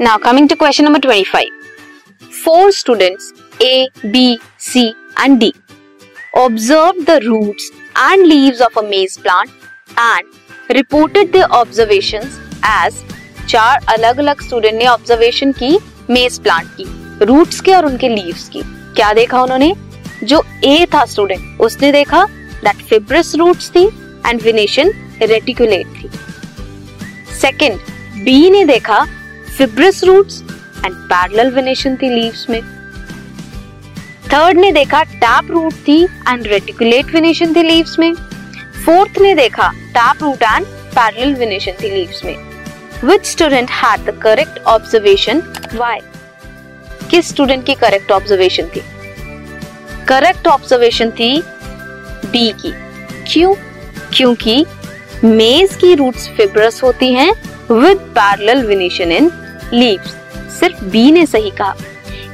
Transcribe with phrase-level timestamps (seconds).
[0.00, 1.46] Now coming to question number 25.
[2.34, 5.54] Four students A, B, C and D
[6.34, 9.50] observed the roots and leaves of a maize plant
[9.98, 10.26] and
[10.70, 13.04] reported their observations as
[13.48, 15.78] चार अलग अलग student ने observation की
[16.10, 18.62] मेज plant की roots के और उनके लीव्स की
[18.96, 19.72] क्या देखा उन्होंने
[20.24, 22.24] जो ए था स्टूडेंट उसने देखा
[22.64, 23.86] दैट फिब्रस रूट्स थी
[24.26, 24.92] एंड विनेशन
[25.22, 26.10] रेटिकुलेट थी
[27.40, 29.06] सेकंड बी ने देखा
[29.60, 30.42] fibrous roots
[30.84, 32.62] and parallel venation थी लीव्स में
[34.32, 38.14] थर्ड ने देखा टैप रूट थी एंड रेटिकुलेट वेनेशन थी लीव्स में
[38.84, 42.36] फोर्थ ने देखा tap root and parallel venation थी लीव्स में
[43.04, 45.42] which student had the correct observation
[45.74, 46.00] why
[47.10, 48.82] किस स्टूडेंट की करेक्ट ऑब्जर्वेशन थी
[50.08, 51.42] करेक्ट ऑब्जर्वेशन थी
[52.32, 52.72] डी की.
[53.32, 53.54] क्यों?
[54.16, 54.64] क्योंकि
[55.24, 57.32] मेज की रूट्स फिब्रस होती हैं
[57.72, 59.30] with parallel venation in
[59.72, 60.14] leaves.
[60.60, 61.74] सिर्फ़ बी ने सही कहा।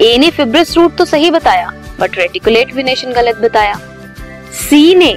[0.00, 3.74] ए ने फिब्रस रूट तो सही बताया बट रेटिकुलेट विनेशन गलत बताया।
[4.60, 5.14] सी ने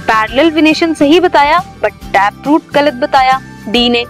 [0.00, 4.04] पैरेलल विनेशन सही बताया बट टैप रूट गलत बताया। डी ने।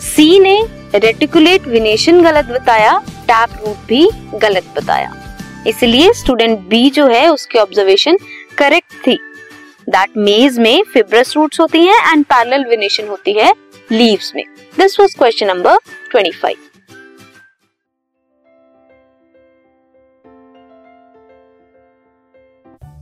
[0.00, 0.60] सी ने
[0.94, 5.12] रेटिकुलेट विनेशन गलत बताया टैप रूट भी गलत बताया।
[5.66, 8.18] इसलिए स्टूडेंट बी जो है, उसकी ऑब्जर्वेशन
[8.58, 9.18] करेक्ट थी।
[9.88, 13.52] दैट मेज में फिब्रस रूट्स होती हैं एंड पैरेलल विनेशन होती है
[13.92, 14.44] लीव्स में।
[14.78, 15.76] This was question number
[16.12, 16.67] 25